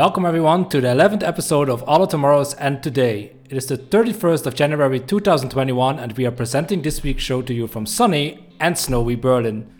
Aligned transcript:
Welcome 0.00 0.24
everyone 0.24 0.66
to 0.70 0.80
the 0.80 0.88
11th 0.88 1.22
episode 1.22 1.68
of 1.68 1.82
All 1.82 2.02
of 2.02 2.08
Tomorrows 2.08 2.54
and 2.54 2.82
Today. 2.82 3.36
It 3.50 3.58
is 3.58 3.66
the 3.66 3.76
31st 3.76 4.46
of 4.46 4.54
January 4.54 4.98
2021 4.98 5.98
and 5.98 6.12
we 6.16 6.24
are 6.24 6.30
presenting 6.30 6.80
this 6.80 7.02
week's 7.02 7.22
show 7.22 7.42
to 7.42 7.52
you 7.52 7.66
from 7.66 7.84
sunny 7.84 8.48
and 8.58 8.78
snowy 8.78 9.14
Berlin. 9.14 9.70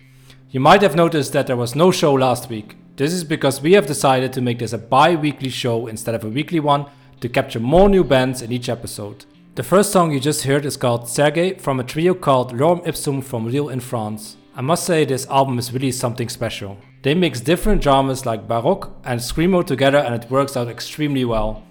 You 0.51 0.61
might 0.61 0.83
have 0.83 0.95
noticed 0.95 1.33
that 1.33 1.47
there 1.47 1.57
was 1.57 1.75
no 1.75 1.91
show 1.91 2.13
last 2.13 2.51
week. 2.51 2.77
This 2.97 3.15
is 3.15 3.25
because 3.25 3.63
we 3.63 3.73
have 3.73 3.87
decided 3.87 4.35
to 4.35 4.43
make 4.43 4.59
this 4.59 4.75
a 4.75 4.79
bi-weekly 4.79 5.49
show 5.49 5.87
instead 5.87 6.15
of 6.15 6.23
a 6.23 6.29
weekly 6.29 6.61
one 6.61 6.85
to 7.23 7.29
capture 7.31 7.59
more 7.59 7.89
new 7.89 8.05
bands 8.05 8.43
in 8.43 8.53
each 8.53 8.69
episode. 8.69 9.25
The 9.55 9.63
first 9.63 9.91
song 9.91 10.13
you 10.13 10.21
just 10.21 10.45
heard 10.45 10.67
is 10.67 10.77
called 10.77 11.09
Sergei 11.09 11.55
from 11.55 11.81
a 11.81 11.85
trio 11.85 12.13
called 12.13 12.53
Lorem 12.53 12.87
Ipsum 12.87 13.23
from 13.23 13.51
Lille 13.51 13.71
in 13.71 13.81
France. 13.81 14.37
I 14.55 14.61
must 14.61 14.85
say 14.85 15.07
this 15.07 15.27
album 15.29 15.59
is 15.59 15.73
really 15.73 15.93
something 15.93 16.29
special. 16.29 16.77
They 17.03 17.15
mix 17.15 17.41
different 17.41 17.83
genres 17.83 18.27
like 18.27 18.47
Baroque 18.47 18.91
and 19.05 19.21
Screamo 19.21 19.67
together 19.67 19.99
and 19.99 20.15
it 20.15 20.31
works 20.31 20.55
out 20.55 20.69
extremely 20.69 21.25
well. 21.25 21.63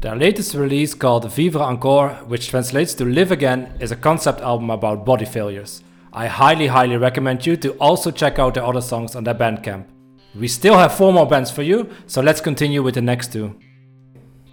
Their 0.00 0.14
latest 0.14 0.54
release 0.54 0.92
called 0.92 1.32
Vivre 1.32 1.62
Encore, 1.62 2.10
which 2.26 2.48
translates 2.50 2.92
to 2.94 3.06
Live 3.06 3.32
Again, 3.32 3.72
is 3.80 3.90
a 3.90 3.96
concept 3.96 4.42
album 4.42 4.68
about 4.68 5.06
body 5.06 5.24
failures. 5.24 5.82
I 6.12 6.26
highly 6.26 6.66
highly 6.66 6.98
recommend 6.98 7.46
you 7.46 7.56
to 7.56 7.72
also 7.78 8.10
check 8.10 8.38
out 8.38 8.54
their 8.54 8.64
other 8.64 8.82
songs 8.82 9.16
on 9.16 9.24
their 9.24 9.34
Bandcamp. 9.34 9.86
We 10.34 10.48
still 10.48 10.76
have 10.76 10.94
four 10.94 11.10
more 11.12 11.26
bands 11.26 11.50
for 11.50 11.62
you, 11.62 11.88
so 12.06 12.20
let's 12.20 12.42
continue 12.42 12.82
with 12.82 12.96
the 12.96 13.02
next 13.02 13.32
two. 13.32 13.58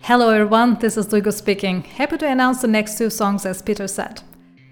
Hello 0.02 0.30
everyone, 0.30 0.80
this 0.80 0.96
is 0.96 1.08
Duigo 1.08 1.34
speaking. 1.34 1.84
Happy 1.84 2.18
to 2.18 2.28
announce 2.28 2.62
the 2.62 2.68
next 2.69 2.98
two 2.98 3.10
songs 3.10 3.46
as 3.46 3.62
Peter 3.62 3.88
said. 3.88 4.22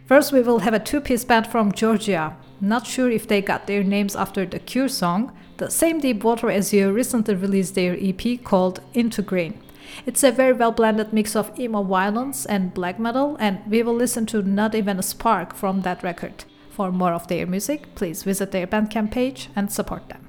First, 0.06 0.32
we 0.32 0.42
will 0.42 0.60
have 0.60 0.74
a 0.74 0.80
two 0.80 1.02
piece 1.02 1.26
band 1.26 1.48
from 1.48 1.74
Georgia. 1.74 2.38
Not 2.62 2.86
sure 2.86 3.10
if 3.10 3.28
they 3.28 3.42
got 3.42 3.66
their 3.66 3.84
names 3.84 4.16
after 4.16 4.46
the 4.46 4.60
Cure 4.60 4.88
song. 4.88 5.36
The 5.58 5.72
same 5.72 6.00
Deep 6.00 6.24
Water 6.24 6.52
as 6.52 6.72
You 6.72 6.92
recently 6.92 7.34
released 7.34 7.74
their 7.74 7.98
EP 8.00 8.44
called 8.44 8.82
Into 8.94 9.24
Green. 9.24 9.60
It's 10.06 10.24
a 10.24 10.32
very 10.32 10.54
well 10.54 10.72
blended 10.72 11.12
mix 11.12 11.36
of 11.36 11.60
emo 11.60 11.82
violence 11.82 12.46
and 12.46 12.74
black 12.74 13.00
metal, 13.00 13.36
and 13.40 13.60
we 13.68 13.82
will 13.82 13.96
listen 13.96 14.28
to 14.28 14.44
Not 14.44 14.76
Even 14.76 15.00
a 15.00 15.04
Spark 15.04 15.56
from 15.56 15.82
that 15.82 16.04
record. 16.04 16.46
For 16.70 16.92
more 16.92 17.14
of 17.14 17.28
their 17.28 17.48
music, 17.48 17.96
please 17.96 18.22
visit 18.22 18.52
their 18.52 18.68
Bandcamp 18.68 19.12
page 19.12 19.50
and 19.56 19.72
support 19.72 20.08
them. 20.10 20.28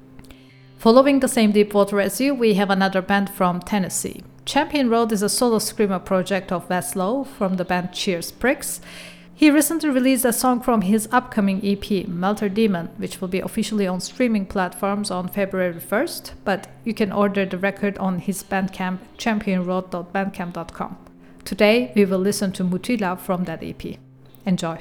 Following 0.79 1.19
the 1.19 1.27
same 1.27 1.51
Deep 1.51 1.73
Water 1.73 2.01
as 2.01 2.19
You, 2.19 2.33
we 2.33 2.55
have 2.55 2.71
another 2.71 3.01
band 3.01 3.29
from 3.29 3.61
Tennessee. 3.61 4.23
Champion 4.43 4.89
Road 4.89 5.11
is 5.11 5.21
a 5.21 5.29
solo 5.29 5.59
screamo 5.59 6.03
project 6.03 6.51
of 6.51 6.69
Wes 6.69 6.95
Lowe 6.95 7.23
from 7.23 7.55
the 7.55 7.63
band 7.63 7.93
Cheers 7.93 8.31
Pricks. 8.31 8.81
He 9.43 9.51
recently 9.51 9.89
released 9.89 10.23
a 10.23 10.31
song 10.31 10.61
from 10.61 10.83
his 10.83 11.09
upcoming 11.11 11.59
EP, 11.65 12.07
Melter 12.07 12.47
Demon, 12.47 12.87
which 12.95 13.19
will 13.19 13.27
be 13.27 13.41
officially 13.41 13.85
on 13.85 13.99
streaming 13.99 14.45
platforms 14.45 15.11
on 15.11 15.27
February 15.27 15.73
1st, 15.73 16.31
but 16.45 16.69
you 16.85 16.93
can 16.93 17.11
order 17.11 17.45
the 17.45 17.57
record 17.57 17.97
on 17.97 18.19
his 18.19 18.41
Bandcamp, 18.41 18.99
championroad.bandcamp.com. 19.17 20.97
Today, 21.43 21.91
we 21.93 22.05
will 22.05 22.19
listen 22.19 22.53
to 22.53 22.63
Mutila 22.63 23.19
from 23.19 23.43
that 23.43 23.61
EP. 23.61 23.97
Enjoy. 24.45 24.79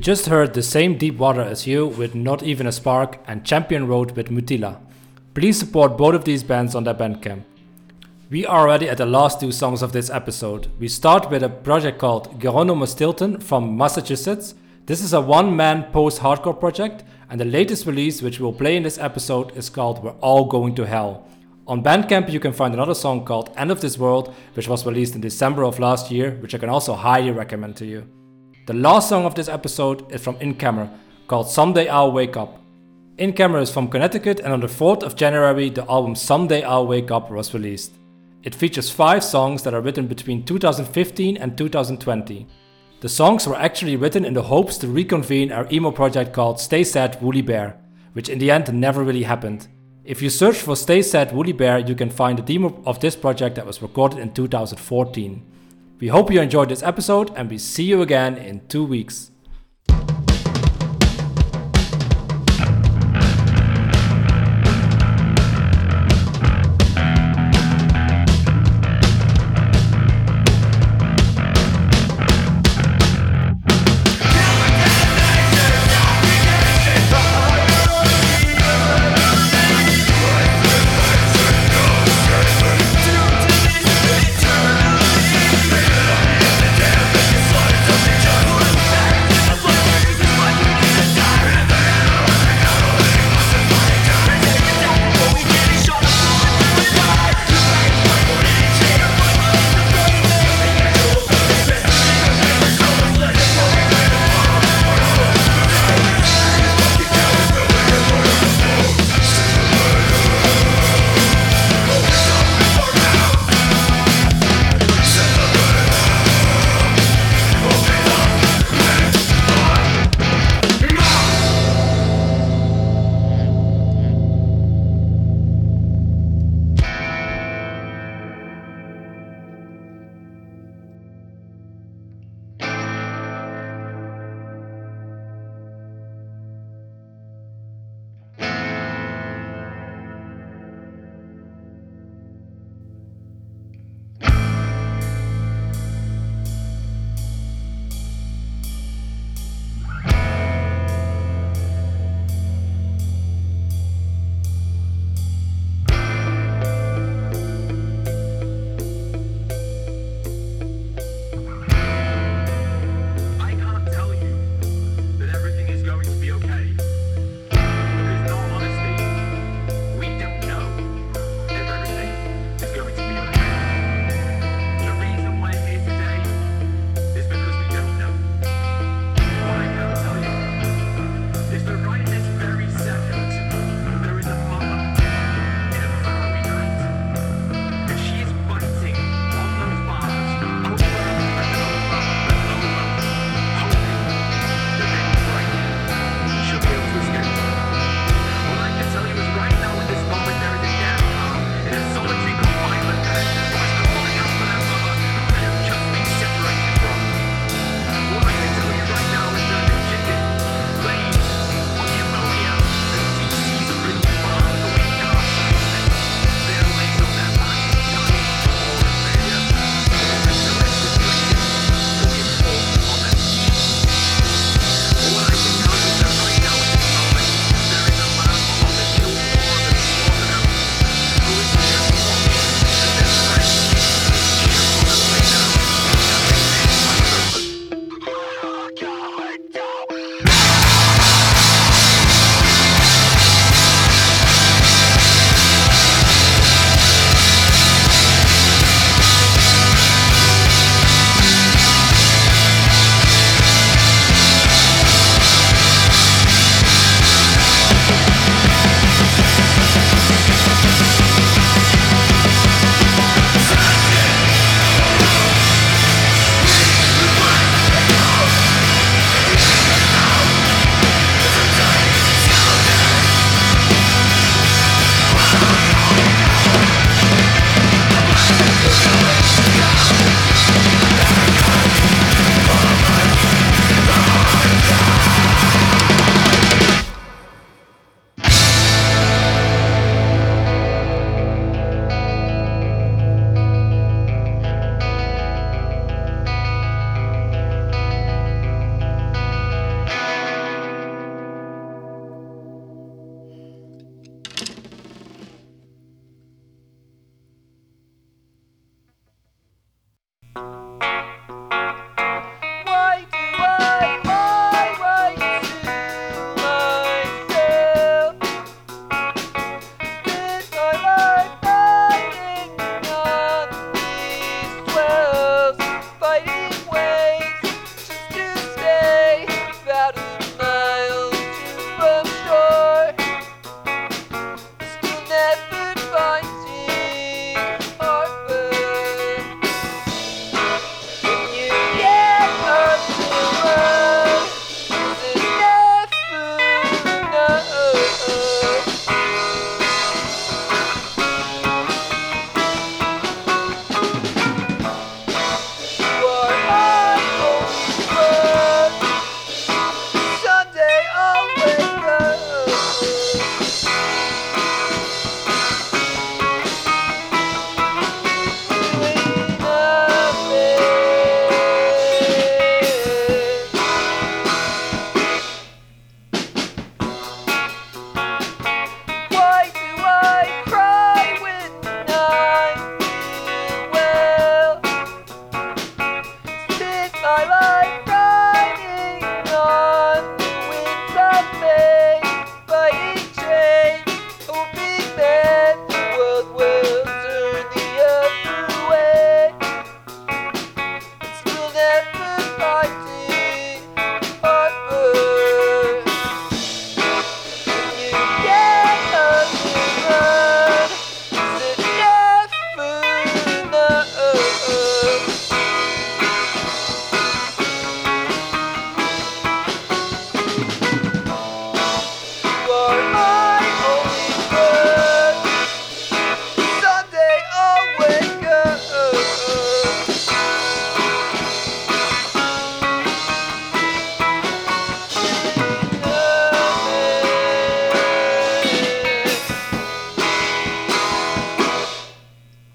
Just 0.00 0.26
heard 0.26 0.54
the 0.54 0.62
same 0.62 0.96
Deep 0.96 1.18
Water 1.18 1.42
as 1.42 1.66
you 1.66 1.86
with 1.86 2.14
Not 2.14 2.42
Even 2.42 2.66
a 2.66 2.72
Spark 2.72 3.18
and 3.26 3.44
Champion 3.44 3.86
Road 3.86 4.12
with 4.12 4.30
Mutila. 4.30 4.78
Please 5.34 5.58
support 5.58 5.98
both 5.98 6.14
of 6.14 6.24
these 6.24 6.42
bands 6.42 6.74
on 6.74 6.84
their 6.84 6.94
Bandcamp. 6.94 7.42
We 8.30 8.46
are 8.46 8.62
already 8.62 8.88
at 8.88 8.96
the 8.96 9.04
last 9.04 9.40
two 9.40 9.52
songs 9.52 9.82
of 9.82 9.92
this 9.92 10.08
episode. 10.08 10.68
We 10.78 10.88
start 10.88 11.28
with 11.28 11.42
a 11.42 11.50
project 11.50 11.98
called 11.98 12.40
Geronimo 12.40 12.86
Stilton 12.86 13.40
from 13.40 13.76
Massachusetts. 13.76 14.54
This 14.86 15.02
is 15.02 15.12
a 15.12 15.20
one 15.20 15.54
man 15.54 15.84
post 15.92 16.20
hardcore 16.20 16.58
project, 16.58 17.04
and 17.28 17.38
the 17.38 17.44
latest 17.44 17.84
release, 17.84 18.22
which 18.22 18.40
we'll 18.40 18.54
play 18.54 18.76
in 18.76 18.84
this 18.84 18.98
episode, 18.98 19.54
is 19.54 19.68
called 19.68 20.02
We're 20.02 20.12
All 20.22 20.46
Going 20.46 20.74
to 20.76 20.86
Hell. 20.86 21.28
On 21.66 21.82
Bandcamp, 21.82 22.32
you 22.32 22.40
can 22.40 22.54
find 22.54 22.72
another 22.72 22.94
song 22.94 23.26
called 23.26 23.52
End 23.54 23.70
of 23.70 23.82
This 23.82 23.98
World, 23.98 24.34
which 24.54 24.66
was 24.66 24.86
released 24.86 25.14
in 25.14 25.20
December 25.20 25.62
of 25.64 25.78
last 25.78 26.10
year, 26.10 26.30
which 26.40 26.54
I 26.54 26.58
can 26.58 26.70
also 26.70 26.94
highly 26.94 27.32
recommend 27.32 27.76
to 27.76 27.86
you. 27.86 28.08
The 28.70 28.76
last 28.76 29.08
song 29.08 29.24
of 29.24 29.34
this 29.34 29.48
episode 29.48 30.12
is 30.12 30.22
from 30.22 30.36
In 30.36 30.54
Camera, 30.54 30.88
called 31.26 31.50
Someday 31.50 31.88
I'll 31.88 32.12
Wake 32.12 32.36
Up. 32.36 32.62
In 33.18 33.32
Camera 33.32 33.62
is 33.62 33.72
from 33.72 33.88
Connecticut, 33.88 34.38
and 34.38 34.52
on 34.52 34.60
the 34.60 34.68
4th 34.68 35.02
of 35.02 35.16
January, 35.16 35.70
the 35.70 35.90
album 35.90 36.14
Someday 36.14 36.62
I'll 36.62 36.86
Wake 36.86 37.10
Up 37.10 37.32
was 37.32 37.52
released. 37.52 37.96
It 38.44 38.54
features 38.54 38.88
five 38.88 39.24
songs 39.24 39.64
that 39.64 39.74
are 39.74 39.80
written 39.80 40.06
between 40.06 40.44
2015 40.44 41.36
and 41.36 41.58
2020. 41.58 42.46
The 43.00 43.08
songs 43.08 43.44
were 43.44 43.56
actually 43.56 43.96
written 43.96 44.24
in 44.24 44.34
the 44.34 44.42
hopes 44.42 44.78
to 44.78 44.86
reconvene 44.86 45.50
our 45.50 45.66
emo 45.72 45.90
project 45.90 46.32
called 46.32 46.60
Stay 46.60 46.84
Sad 46.84 47.20
Woolly 47.20 47.42
Bear, 47.42 47.76
which 48.12 48.28
in 48.28 48.38
the 48.38 48.52
end 48.52 48.72
never 48.72 49.02
really 49.02 49.24
happened. 49.24 49.66
If 50.04 50.22
you 50.22 50.30
search 50.30 50.58
for 50.58 50.76
Stay 50.76 51.02
Sad 51.02 51.32
Woolly 51.34 51.54
Bear, 51.54 51.80
you 51.80 51.96
can 51.96 52.08
find 52.08 52.38
a 52.38 52.42
demo 52.42 52.80
of 52.86 53.00
this 53.00 53.16
project 53.16 53.56
that 53.56 53.66
was 53.66 53.82
recorded 53.82 54.20
in 54.20 54.32
2014. 54.32 55.44
We 56.00 56.08
hope 56.08 56.32
you 56.32 56.40
enjoyed 56.40 56.70
this 56.70 56.82
episode 56.82 57.30
and 57.36 57.50
we 57.50 57.58
see 57.58 57.82
you 57.82 58.00
again 58.00 58.38
in 58.38 58.66
two 58.68 58.82
weeks. 58.82 59.32